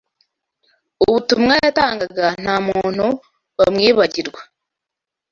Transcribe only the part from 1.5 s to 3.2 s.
yatangaga nta muntu